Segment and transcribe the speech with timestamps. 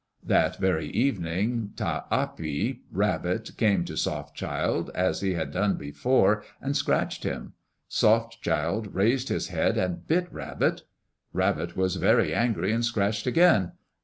[0.25, 6.43] That very evening Ta api, Rabbit, came to Soft Child as he had done before
[6.59, 7.53] and scratched him.
[7.87, 10.81] Soft Child raised his head and bit Rabbit.
[11.33, 13.73] Rabbit was angry and scratched again.